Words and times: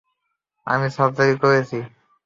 আমি 0.67 0.87
সার্জারি 0.95 1.35
করছি। 1.41 1.79